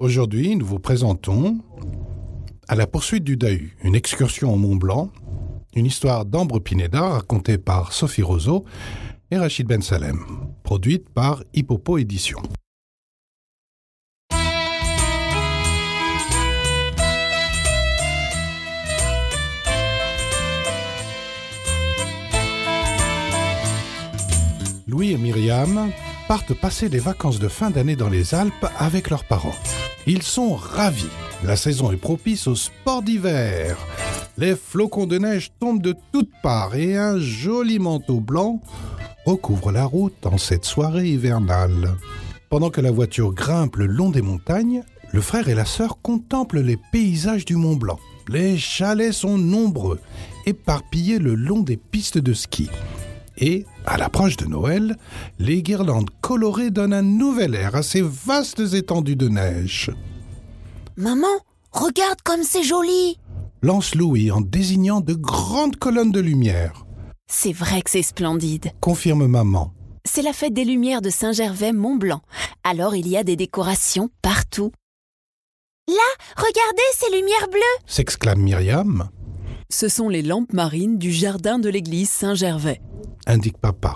Aujourd'hui, 0.00 0.56
nous 0.56 0.64
vous 0.64 0.78
présentons 0.78 1.58
À 2.68 2.74
la 2.74 2.86
poursuite 2.86 3.22
du 3.22 3.36
Dahu, 3.36 3.76
une 3.82 3.94
excursion 3.94 4.54
au 4.54 4.56
Mont 4.56 4.76
Blanc, 4.76 5.10
une 5.76 5.84
histoire 5.84 6.24
d'Ambre 6.24 6.58
Pineda 6.58 7.02
racontée 7.02 7.58
par 7.58 7.92
Sophie 7.92 8.22
Roseau 8.22 8.64
et 9.30 9.36
Rachid 9.36 9.66
Ben 9.66 9.82
Salem, 9.82 10.24
produite 10.62 11.10
par 11.10 11.44
Hippopo 11.52 11.98
Éditions. 11.98 12.40
Louis 24.86 25.12
et 25.12 25.18
Myriam 25.18 25.92
partent 26.30 26.54
passer 26.54 26.88
des 26.88 27.00
vacances 27.00 27.40
de 27.40 27.48
fin 27.48 27.70
d'année 27.70 27.96
dans 27.96 28.08
les 28.08 28.36
Alpes 28.36 28.68
avec 28.78 29.10
leurs 29.10 29.24
parents. 29.24 29.56
Ils 30.06 30.22
sont 30.22 30.54
ravis. 30.54 31.08
La 31.42 31.56
saison 31.56 31.90
est 31.90 31.96
propice 31.96 32.46
au 32.46 32.54
sport 32.54 33.02
d'hiver. 33.02 33.76
Les 34.38 34.54
flocons 34.54 35.08
de 35.08 35.18
neige 35.18 35.50
tombent 35.58 35.82
de 35.82 35.96
toutes 36.12 36.30
parts 36.40 36.76
et 36.76 36.96
un 36.96 37.18
joli 37.18 37.80
manteau 37.80 38.20
blanc 38.20 38.60
recouvre 39.26 39.72
la 39.72 39.84
route 39.84 40.24
en 40.24 40.38
cette 40.38 40.64
soirée 40.64 41.08
hivernale. 41.08 41.96
Pendant 42.48 42.70
que 42.70 42.80
la 42.80 42.92
voiture 42.92 43.32
grimpe 43.32 43.74
le 43.74 43.86
long 43.86 44.10
des 44.10 44.22
montagnes, 44.22 44.84
le 45.10 45.20
frère 45.20 45.48
et 45.48 45.56
la 45.56 45.64
sœur 45.64 46.00
contemplent 46.00 46.60
les 46.60 46.78
paysages 46.92 47.44
du 47.44 47.56
Mont 47.56 47.74
Blanc. 47.74 47.98
Les 48.28 48.56
chalets 48.56 49.12
sont 49.12 49.36
nombreux, 49.36 49.98
éparpillés 50.46 51.18
le 51.18 51.34
long 51.34 51.58
des 51.58 51.76
pistes 51.76 52.18
de 52.18 52.34
ski. 52.34 52.70
Et, 53.36 53.64
à 53.90 53.96
l'approche 53.96 54.36
de 54.36 54.46
Noël, 54.46 54.96
les 55.40 55.62
guirlandes 55.62 56.10
colorées 56.20 56.70
donnent 56.70 56.92
un 56.92 57.02
nouvel 57.02 57.56
air 57.56 57.74
à 57.74 57.82
ces 57.82 58.02
vastes 58.02 58.60
étendues 58.74 59.16
de 59.16 59.28
neige. 59.28 59.90
Maman, 60.96 61.26
regarde 61.72 62.22
comme 62.22 62.44
c'est 62.44 62.62
joli 62.62 63.18
Lance 63.62 63.96
Louis 63.96 64.30
en 64.30 64.40
désignant 64.40 65.00
de 65.00 65.14
grandes 65.14 65.76
colonnes 65.76 66.12
de 66.12 66.20
lumière. 66.20 66.86
C'est 67.26 67.52
vrai 67.52 67.82
que 67.82 67.90
c'est 67.90 68.02
splendide. 68.02 68.70
Confirme 68.80 69.26
maman. 69.26 69.72
C'est 70.04 70.22
la 70.22 70.32
fête 70.32 70.54
des 70.54 70.64
Lumières 70.64 71.02
de 71.02 71.10
Saint-Gervais-Mont-Blanc. 71.10 72.22
Alors 72.64 72.94
il 72.94 73.08
y 73.08 73.16
a 73.16 73.24
des 73.24 73.36
décorations 73.36 74.08
partout. 74.22 74.72
Là, 75.88 75.94
regardez 76.36 76.82
ces 76.94 77.10
lumières 77.14 77.48
bleues 77.50 77.84
S'exclame 77.86 78.40
Myriam, 78.40 79.10
Ce 79.72 79.88
sont 79.88 80.08
les 80.08 80.22
lampes 80.22 80.52
marines 80.52 80.98
du 80.98 81.12
jardin 81.12 81.60
de 81.60 81.68
l'église 81.68 82.10
Saint-Gervais. 82.10 82.80
indique 83.26 83.56
papa. 83.56 83.94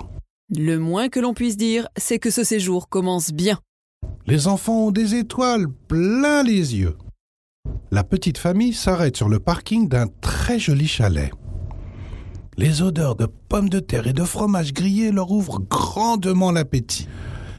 Le 0.57 0.79
moins 0.79 1.09
que 1.09 1.19
l'on 1.19 1.35
puisse 1.35 1.57
dire, 1.57 1.89
c'est 1.97 2.21
que 2.21 2.31
ce 2.31 2.45
séjour 2.45 2.89
commence 2.89 3.33
bien. 3.33 3.59
Les 4.27 4.47
enfants 4.47 4.87
ont 4.87 4.91
des 4.93 5.17
étoiles 5.17 5.67
plein 5.89 6.45
les 6.45 6.77
yeux. 6.77 6.97
La 7.91 8.05
petite 8.05 8.39
famille 8.39 8.73
s'arrête 8.73 9.17
sur 9.17 9.29
le 9.29 9.41
parking 9.41 9.89
d'un 9.89 10.07
très 10.21 10.61
joli 10.61 10.87
chalet. 10.87 11.33
Les 12.57 12.81
odeurs 12.81 13.17
de 13.17 13.27
pommes 13.27 13.69
de 13.69 13.81
terre 13.81 14.07
et 14.07 14.13
de 14.13 14.23
fromage 14.23 14.73
grillé 14.73 15.11
leur 15.11 15.33
ouvrent 15.33 15.59
grandement 15.59 16.53
l'appétit. 16.53 17.09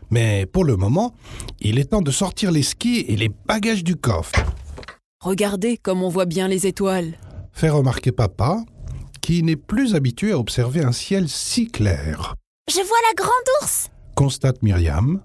Mais 0.10 0.46
pour 0.46 0.64
le 0.64 0.78
moment, 0.78 1.16
il 1.60 1.80
est 1.80 1.92
temps 1.92 2.02
de 2.02 2.12
sortir 2.12 2.52
les 2.52 2.64
skis 2.64 3.04
et 3.10 3.18
les 3.18 3.30
bagages 3.46 3.84
du 3.84 3.98
coffre. 3.98 4.40
Regardez 5.22 5.76
comme 5.76 6.02
on 6.02 6.10
voit 6.10 6.26
bien 6.26 6.48
les 6.48 6.66
étoiles. 6.66 7.18
Fait 7.56 7.70
remarquer 7.70 8.12
papa, 8.12 8.64
qui 9.22 9.42
n'est 9.42 9.56
plus 9.56 9.96
habitué 9.96 10.32
à 10.34 10.38
observer 10.38 10.84
un 10.84 10.92
ciel 10.92 11.30
si 11.30 11.68
clair. 11.68 12.36
Je 12.70 12.76
vois 12.76 12.98
la 13.10 13.16
grande 13.16 13.32
ours 13.62 13.90
Constate 14.16 14.62
Myriam, 14.62 15.22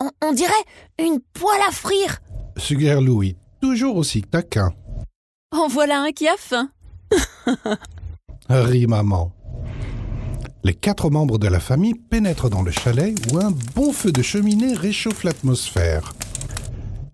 on, 0.00 0.10
on 0.22 0.32
dirait 0.32 0.52
une 0.98 1.20
poêle 1.32 1.62
à 1.66 1.70
frire 1.70 2.18
suggère 2.58 3.00
Louis, 3.00 3.36
toujours 3.60 3.96
aussi 3.96 4.22
taquin. 4.22 4.72
En 5.52 5.68
voilà 5.68 6.02
un 6.02 6.12
qui 6.12 6.28
a 6.28 6.36
faim. 6.36 6.70
Rit 8.48 8.86
maman. 8.86 9.32
Les 10.64 10.74
quatre 10.74 11.10
membres 11.10 11.38
de 11.38 11.46
la 11.46 11.60
famille 11.60 11.94
pénètrent 11.94 12.50
dans 12.50 12.62
le 12.62 12.72
chalet 12.72 13.14
où 13.30 13.38
un 13.38 13.52
bon 13.74 13.92
feu 13.92 14.10
de 14.10 14.22
cheminée 14.22 14.74
réchauffe 14.74 15.22
l'atmosphère. 15.22 16.14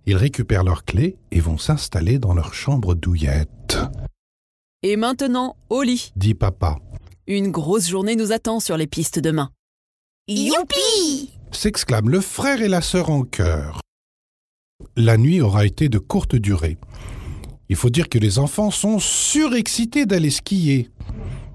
Ils 0.06 0.16
récupèrent 0.16 0.64
leurs 0.64 0.84
clés 0.84 1.18
et 1.30 1.40
vont 1.40 1.58
s'installer 1.58 2.18
dans 2.18 2.34
leur 2.34 2.54
chambre 2.54 2.94
douillette, 2.94 3.78
Et 4.84 4.96
maintenant, 4.96 5.54
au 5.70 5.82
lit. 5.82 6.12
dit 6.16 6.34
papa. 6.34 6.76
Une 7.28 7.52
grosse 7.52 7.88
journée 7.88 8.16
nous 8.16 8.32
attend 8.32 8.58
sur 8.58 8.76
les 8.76 8.88
pistes 8.88 9.20
demain. 9.20 9.50
Youpi 10.26 11.30
S'exclament 11.52 12.08
le 12.08 12.20
frère 12.20 12.60
et 12.62 12.68
la 12.68 12.80
sœur 12.80 13.10
en 13.10 13.22
chœur. 13.22 13.80
La 14.96 15.16
nuit 15.18 15.40
aura 15.40 15.66
été 15.66 15.88
de 15.88 15.98
courte 15.98 16.34
durée. 16.34 16.78
Il 17.68 17.76
faut 17.76 17.90
dire 17.90 18.08
que 18.08 18.18
les 18.18 18.40
enfants 18.40 18.72
sont 18.72 18.98
surexcités 18.98 20.04
d'aller 20.04 20.30
skier. 20.30 20.90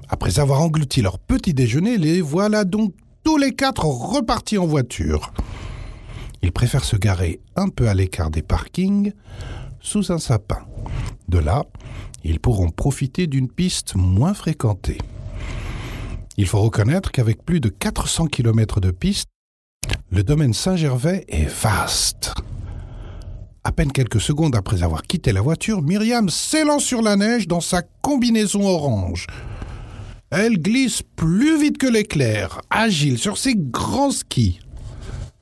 Après 0.07 0.39
avoir 0.39 0.61
englouti 0.61 1.01
leur 1.01 1.19
petit 1.19 1.53
déjeuner, 1.53 1.97
les 1.97 2.21
voilà 2.21 2.63
donc 2.63 2.93
tous 3.25 3.37
les 3.37 3.53
quatre 3.53 3.83
repartis 3.83 4.57
en 4.57 4.65
voiture. 4.65 5.33
Ils 6.41 6.53
préfèrent 6.53 6.85
se 6.85 6.95
garer 6.95 7.41
un 7.57 7.67
peu 7.67 7.89
à 7.89 7.93
l'écart 7.93 8.31
des 8.31 8.41
parkings, 8.41 9.11
sous 9.81 10.13
un 10.13 10.17
sapin. 10.17 10.59
De 11.27 11.39
là, 11.39 11.65
ils 12.23 12.39
pourront 12.39 12.69
profiter 12.69 13.27
d'une 13.27 13.49
piste 13.49 13.95
moins 13.95 14.33
fréquentée. 14.33 14.97
Il 16.37 16.45
faut 16.45 16.61
reconnaître 16.61 17.11
qu'avec 17.11 17.43
plus 17.43 17.59
de 17.59 17.69
400 17.69 18.27
km 18.27 18.79
de 18.79 18.91
piste, 18.91 19.27
le 20.11 20.23
domaine 20.23 20.53
Saint-Gervais 20.53 21.25
est 21.27 21.49
vaste. 21.63 22.33
À 23.63 23.71
peine 23.71 23.91
quelques 23.91 24.21
secondes 24.21 24.55
après 24.55 24.83
avoir 24.83 25.01
quitté 25.01 25.33
la 25.33 25.41
voiture, 25.41 25.81
Myriam 25.81 26.29
s'élance 26.29 26.83
sur 26.83 27.01
la 27.01 27.17
neige 27.17 27.47
dans 27.47 27.59
sa 27.59 27.81
combinaison 28.01 28.65
orange. 28.65 29.27
Elle 30.29 30.61
glisse 30.61 31.01
plus 31.15 31.59
vite 31.59 31.77
que 31.77 31.87
l'éclair, 31.87 32.61
agile 32.69 33.17
sur 33.17 33.37
ses 33.37 33.55
grands 33.55 34.11
skis. 34.11 34.59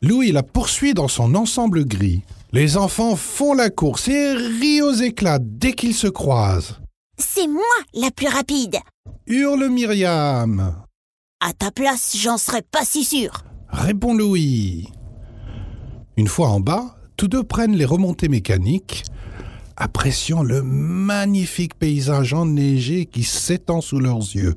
Louis 0.02 0.32
la 0.32 0.44
poursuit 0.44 0.94
dans 0.94 1.08
son 1.08 1.36
ensemble 1.36 1.86
gris. 1.86 2.22
Les 2.56 2.78
enfants 2.78 3.18
font 3.18 3.54
la 3.54 3.70
course 3.70 4.08
et 4.08 4.32
rient 4.32 4.82
aux 4.82 4.94
éclats 4.94 5.40
dès 5.42 5.74
qu'ils 5.74 5.94
se 5.94 6.08
croisent. 6.08 6.80
C'est 7.18 7.50
moi 7.50 7.62
la 7.94 8.12
plus 8.12 8.30
rapide 8.30 8.78
Hurle 9.28 9.68
Myriam. 9.68 10.74
À 11.42 11.52
ta 11.52 11.70
place, 11.70 12.16
j'en 12.18 12.38
serais 12.38 12.62
pas 12.62 12.86
si 12.86 13.04
sûre 13.04 13.44
Répond 13.68 14.14
Louis. 14.14 14.88
Une 16.16 16.30
fois 16.30 16.48
en 16.48 16.62
bas, 16.62 16.96
tous 17.18 17.28
deux 17.28 17.44
prennent 17.44 17.76
les 17.76 17.84
remontées 17.84 18.30
mécaniques, 18.30 19.04
appréciant 19.76 20.42
le 20.42 20.64
magnifique 20.64 21.78
paysage 21.78 22.34
enneigé 22.34 23.06
qui 23.06 23.24
s'étend 23.24 23.82
sous 23.82 24.00
leurs 24.00 24.34
yeux. 24.34 24.56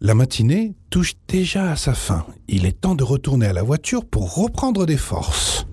La 0.00 0.14
matinée 0.14 0.76
touche 0.90 1.14
déjà 1.26 1.72
à 1.72 1.76
sa 1.76 1.94
fin. 1.94 2.24
Il 2.46 2.66
est 2.66 2.80
temps 2.82 2.94
de 2.94 3.02
retourner 3.02 3.46
à 3.46 3.52
la 3.52 3.64
voiture 3.64 4.04
pour 4.04 4.36
reprendre 4.36 4.86
des 4.86 4.96
forces. 4.96 5.66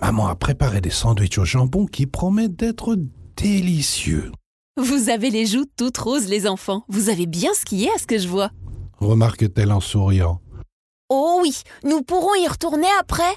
Maman 0.00 0.28
a 0.28 0.34
préparé 0.34 0.80
des 0.80 0.90
sandwichs 0.90 1.38
au 1.38 1.44
jambon 1.44 1.86
qui 1.86 2.06
promettent 2.06 2.56
d'être 2.56 2.96
délicieux, 3.36 4.32
Vous 4.76 5.08
avez 5.08 5.30
les 5.30 5.46
joues 5.46 5.66
toutes 5.76 5.98
roses, 5.98 6.28
les 6.28 6.46
enfants. 6.46 6.84
Vous 6.88 7.08
avez 7.10 7.26
bien 7.26 7.52
skié 7.54 7.88
à 7.94 7.98
ce 7.98 8.06
que 8.06 8.18
je 8.18 8.28
vois. 8.28 8.50
remarque-t-elle 8.98 9.72
en 9.72 9.80
souriant. 9.80 10.40
Oh 11.08 11.40
oui, 11.42 11.62
nous 11.84 12.02
pourrons 12.02 12.34
y 12.34 12.46
retourner 12.46 12.86
après 12.98 13.32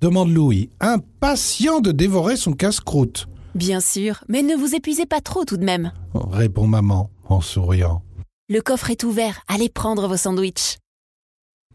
Demande 0.00 0.30
Louis, 0.30 0.70
impatient 0.80 1.80
de 1.80 1.90
dévorer 1.92 2.36
son 2.36 2.52
casse-croûte. 2.52 3.26
Bien 3.54 3.80
sûr, 3.80 4.22
mais 4.28 4.42
ne 4.42 4.54
vous 4.54 4.74
épuisez 4.74 5.06
pas 5.06 5.20
trop 5.22 5.44
tout 5.44 5.56
de 5.56 5.64
même. 5.64 5.92
Répond 6.14 6.66
maman 6.66 7.10
en 7.28 7.40
souriant. 7.40 8.02
Le 8.48 8.60
coffre 8.60 8.90
est 8.90 9.04
ouvert, 9.04 9.40
allez 9.48 9.68
prendre 9.70 10.06
vos 10.06 10.16
sandwichs. 10.18 10.76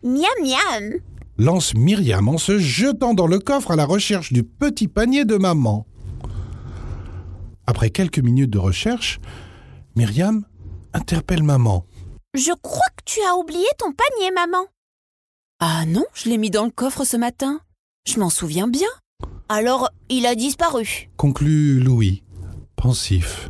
Miam 0.03 0.23
miam 0.43 0.93
lance 1.41 1.73
Myriam 1.73 2.29
en 2.29 2.37
se 2.37 2.59
jetant 2.59 3.13
dans 3.15 3.25
le 3.27 3.39
coffre 3.39 3.71
à 3.71 3.75
la 3.75 3.85
recherche 3.85 4.31
du 4.31 4.43
petit 4.43 4.87
panier 4.87 5.25
de 5.25 5.37
maman. 5.37 5.87
Après 7.65 7.89
quelques 7.89 8.19
minutes 8.19 8.51
de 8.51 8.59
recherche, 8.59 9.19
Myriam 9.95 10.45
interpelle 10.93 11.41
maman. 11.43 11.85
Je 12.35 12.51
crois 12.61 12.87
que 12.95 13.03
tu 13.05 13.19
as 13.27 13.35
oublié 13.35 13.65
ton 13.79 13.91
panier, 13.91 14.31
maman. 14.31 14.65
Ah 15.59 15.85
non, 15.87 16.05
je 16.13 16.29
l'ai 16.29 16.37
mis 16.37 16.51
dans 16.51 16.65
le 16.65 16.71
coffre 16.71 17.03
ce 17.05 17.17
matin. 17.17 17.59
Je 18.07 18.19
m'en 18.19 18.29
souviens 18.29 18.67
bien. 18.67 18.87
Alors, 19.49 19.89
il 20.09 20.25
a 20.27 20.35
disparu. 20.35 21.09
Conclut 21.17 21.79
Louis, 21.79 22.23
pensif. 22.75 23.49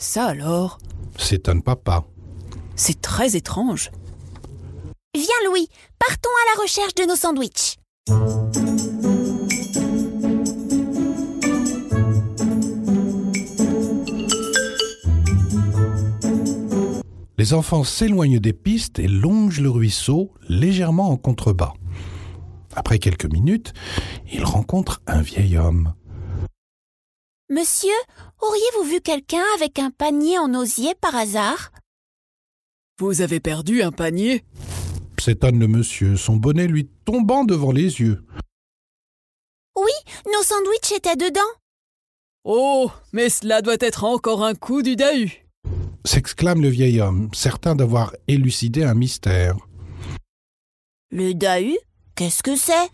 Ça 0.00 0.26
alors, 0.26 0.78
S'étonne 1.18 1.62
papa. 1.62 2.04
c'est 2.76 3.00
très 3.00 3.36
étrange. 3.36 3.90
Viens, 5.14 5.26
Louis, 5.44 5.68
partons 5.98 6.30
à 6.30 6.56
la 6.56 6.62
recherche 6.62 6.94
de 6.94 7.04
nos 7.04 7.16
sandwichs. 7.16 7.76
Les 17.36 17.52
enfants 17.52 17.84
s'éloignent 17.84 18.40
des 18.40 18.54
pistes 18.54 18.98
et 18.98 19.06
longent 19.06 19.60
le 19.60 19.68
ruisseau 19.68 20.32
légèrement 20.48 21.10
en 21.10 21.18
contrebas. 21.18 21.74
Après 22.74 22.98
quelques 22.98 23.30
minutes, 23.30 23.74
il 24.32 24.44
rencontre 24.44 25.02
un 25.06 25.20
vieil 25.20 25.58
homme. 25.58 25.92
Monsieur, 27.50 27.90
auriez-vous 28.40 28.84
vu 28.88 29.02
quelqu'un 29.02 29.44
avec 29.56 29.78
un 29.78 29.90
panier 29.90 30.38
en 30.38 30.54
osier 30.54 30.94
par 30.94 31.14
hasard? 31.14 31.70
Vous 32.98 33.20
avez 33.20 33.40
perdu 33.40 33.82
un 33.82 33.92
panier 33.92 34.42
s'étonne 35.22 35.58
le 35.58 35.68
monsieur, 35.68 36.16
son 36.16 36.36
bonnet 36.36 36.66
lui 36.66 36.88
tombant 37.04 37.44
devant 37.44 37.72
les 37.72 38.00
yeux. 38.00 38.22
Oui, 39.76 40.12
nos 40.26 40.42
sandwichs 40.42 40.92
étaient 40.92 41.16
dedans. 41.16 41.40
Oh, 42.44 42.90
mais 43.12 43.28
cela 43.28 43.62
doit 43.62 43.76
être 43.80 44.04
encore 44.04 44.44
un 44.44 44.54
coup 44.54 44.82
du 44.82 44.96
Dahu 44.96 45.42
s'exclame 46.04 46.62
le 46.62 46.68
vieil 46.68 47.00
homme, 47.00 47.28
certain 47.32 47.74
d'avoir 47.74 48.14
élucidé 48.28 48.84
un 48.84 48.94
mystère. 48.94 49.56
Le 51.10 51.34
Dahu 51.34 51.76
Qu'est-ce 52.14 52.42
que 52.42 52.56
c'est? 52.56 52.90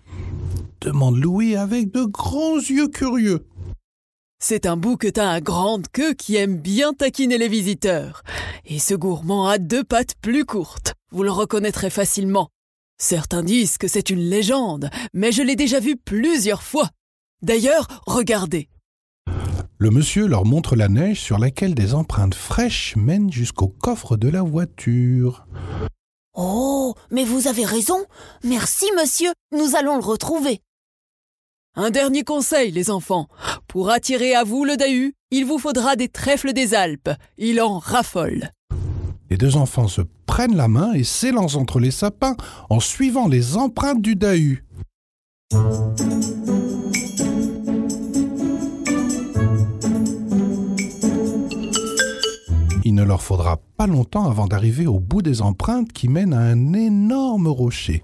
Demande 0.81 1.17
Louis 1.17 1.57
avec 1.57 1.91
de 1.91 2.05
grands 2.05 2.57
yeux 2.57 2.87
curieux. 2.89 3.45
C'est 4.41 4.67
un 4.67 4.77
bouquetin 4.77 5.29
à 5.29 5.41
grande 5.41 5.89
queue 5.89 6.15
qui 6.15 6.37
aime 6.37 6.59
bien 6.59 6.93
taquiner 6.93 7.39
les 7.39 7.49
visiteurs. 7.49 8.23
Et 8.65 8.79
ce 8.79 8.95
gourmand 8.95 9.49
a 9.49 9.59
deux 9.59 9.83
pattes 9.83 10.15
plus 10.23 10.45
courtes. 10.45 10.95
Vous 11.11 11.25
le 11.25 11.33
reconnaîtrez 11.33 11.91
facilement. 11.91 12.49
Certains 13.01 13.43
disent 13.43 13.79
que 13.79 13.89
c'est 13.89 14.11
une 14.11 14.21
légende, 14.21 14.91
mais 15.13 15.33
je 15.33 15.43
l'ai 15.43 15.57
déjà 15.57 15.81
vu 15.81 15.97
plusieurs 15.97 16.63
fois. 16.63 16.89
D'ailleurs, 17.43 17.89
regardez. 18.07 18.69
Le 19.79 19.91
monsieur 19.91 20.29
leur 20.29 20.45
montre 20.45 20.77
la 20.77 20.89
neige 20.89 21.21
sur 21.21 21.39
laquelle 21.39 21.75
des 21.75 21.95
empreintes 21.95 22.35
fraîches 22.37 22.95
mènent 22.97 23.33
jusqu'au 23.33 23.69
coffre 23.69 24.17
de 24.17 24.29
la 24.29 24.43
voiture. 24.43 25.49
Oh, 26.35 26.95
mais 27.11 27.25
vous 27.25 27.49
avez 27.49 27.65
raison. 27.65 28.05
Merci, 28.45 28.87
monsieur. 28.97 29.31
Nous 29.51 29.75
allons 29.75 29.97
le 29.97 30.05
retrouver. 30.05 30.61
Un 31.77 31.91
dernier 31.91 32.25
conseil, 32.25 32.71
les 32.73 32.91
enfants. 32.91 33.29
Pour 33.69 33.91
attirer 33.91 34.35
à 34.35 34.45
vous 34.45 34.65
le 34.65 34.77
Dahu, 34.77 35.15
il 35.31 35.45
vous 35.45 35.59
faudra 35.59 35.97
des 35.97 36.09
trèfles 36.09 36.53
des 36.53 36.75
Alpes. 36.75 37.11
Il 37.37 37.61
en 37.61 37.79
raffole. 37.79 38.51
Les 39.31 39.37
deux 39.37 39.57
enfants 39.57 39.89
se 39.89 40.03
prennent 40.27 40.57
la 40.57 40.69
main 40.69 40.93
et 40.95 41.05
s'élancent 41.05 41.57
entre 41.57 41.79
les 41.79 41.91
sapins 41.91 42.37
en 42.71 42.81
suivant 42.81 43.29
les 43.29 43.57
empreintes 43.57 44.01
du 44.01 44.17
Dahu. 44.17 44.65
Il 52.85 52.95
ne 52.95 53.05
leur 53.05 53.23
faudra 53.23 53.59
pas 53.77 53.87
longtemps 53.87 54.29
avant 54.29 54.47
d'arriver 54.47 54.87
au 54.87 54.99
bout 54.99 55.23
des 55.23 55.43
empreintes 55.43 55.93
qui 55.93 56.09
mènent 56.09 56.33
à 56.33 56.41
un 56.41 56.73
énorme 56.73 57.47
rocher. 57.47 58.03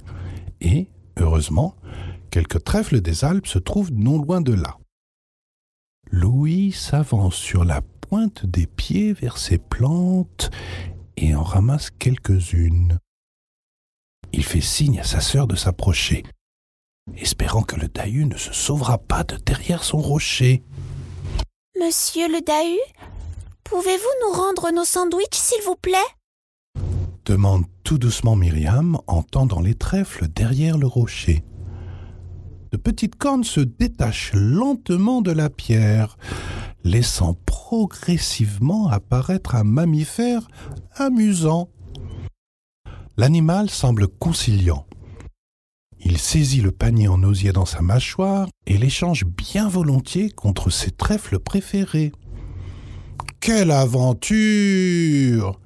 Et, 0.61 0.89
heureusement, 1.19 1.75
quelques 2.35 2.65
trèfles 2.65 3.01
des 3.01 3.25
Alpes 3.25 3.47
se 3.47 3.61
trouvent 3.61 3.93
non 3.93 4.21
loin 4.21 4.41
de 4.41 4.55
là. 4.55 4.77
Louis 6.11 6.73
s'avance 6.73 7.37
sur 7.37 7.65
la 7.65 7.81
pointe 7.81 8.45
des 8.45 8.67
pieds 8.67 9.13
vers 9.13 9.39
ces 9.39 9.57
plantes 9.57 10.51
et 11.17 11.37
en 11.37 11.45
ramasse 11.45 11.91
quelques-unes. 11.91 12.99
Il 14.33 14.43
fait 14.43 14.61
signe 14.61 14.99
à 14.99 15.05
sa 15.05 15.21
sœur 15.21 15.47
de 15.47 15.55
s'approcher, 15.55 16.25
espérant 17.17 17.63
que 17.63 17.77
le 17.77 17.87
Dahu 17.87 18.25
ne 18.25 18.37
se 18.37 18.53
sauvera 18.53 18.99
pas 18.99 19.23
de 19.23 19.37
derrière 19.37 19.85
son 19.85 19.99
rocher. 19.99 20.65
Monsieur 21.81 22.27
le 22.27 22.41
Dahu, 22.41 22.81
pouvez-vous 23.63 24.15
nous 24.23 24.37
rendre 24.37 24.73
nos 24.73 24.85
sandwichs, 24.85 25.37
s'il 25.37 25.63
vous 25.63 25.77
plaît? 25.77 26.11
demande 27.25 27.65
tout 27.85 27.97
doucement 27.97 28.35
Myriam 28.35 28.99
en 29.07 29.23
tendant 29.23 29.61
les 29.61 29.77
trèfles 29.77 30.27
derrière 30.27 30.77
le 30.77 30.89
rocher 30.89 31.45
de 32.75 32.77
petites 32.77 33.15
cornes 33.15 33.45
se 33.45 33.61
détachent 33.61 34.33
lentement 34.35 35.23
de 35.23 35.31
la 35.31 35.49
pierre, 35.49 36.19
laissant 36.83 37.39
progressivement 37.47 38.89
apparaître 38.89 39.55
un 39.55 39.63
mammifère 39.63 40.49
amusant. 40.97 41.69
L'animal 43.17 43.71
semble 43.71 44.09
conciliant. 44.09 44.87
Il 46.05 46.19
saisit 46.19 46.63
le 46.63 46.73
panier 46.73 47.07
en 47.07 47.23
osier 47.23 47.53
dans 47.53 47.65
sa 47.65 47.81
mâchoire 47.81 48.49
et 48.67 48.77
l'échange 48.77 49.25
bien 49.25 49.69
volontiers 49.69 50.31
contre 50.31 50.71
ses 50.71 50.91
trèfles 50.91 51.39
préférés. 51.39 52.11
Quelle 53.39 53.71
aventure 53.71 55.61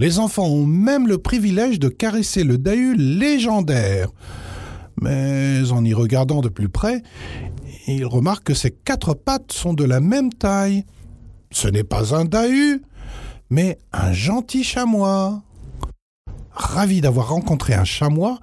Les 0.00 0.18
enfants 0.18 0.48
ont 0.48 0.66
même 0.66 1.06
le 1.06 1.18
privilège 1.18 1.78
de 1.78 1.88
caresser 1.88 2.42
le 2.42 2.58
Dahu 2.58 2.96
légendaire, 2.96 4.08
mais 5.02 5.70
en 5.70 5.84
y 5.84 5.92
regardant 5.92 6.40
de 6.40 6.48
plus 6.48 6.68
près, 6.68 7.02
il 7.86 8.06
remarque 8.06 8.44
que 8.44 8.54
ses 8.54 8.70
quatre 8.70 9.14
pattes 9.14 9.52
sont 9.52 9.74
de 9.74 9.84
la 9.84 10.00
même 10.00 10.32
taille. 10.32 10.84
Ce 11.50 11.68
n'est 11.68 11.84
pas 11.84 12.14
un 12.14 12.24
dahu, 12.24 12.82
mais 13.50 13.78
un 13.92 14.12
gentil 14.12 14.64
chamois. 14.64 15.42
Ravis 16.52 17.00
d'avoir 17.00 17.28
rencontré 17.28 17.74
un 17.74 17.84
chamois, 17.84 18.38